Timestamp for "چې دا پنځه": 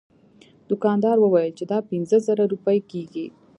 1.59-2.17